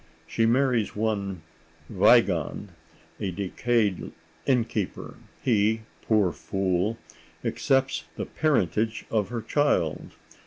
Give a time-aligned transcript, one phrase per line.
[0.25, 1.43] She marries one
[1.87, 2.69] Wiegand,
[3.19, 4.11] a decayed
[4.47, 6.97] innkeeper; he, poor fool,
[7.43, 10.13] accepts the parentage of her child.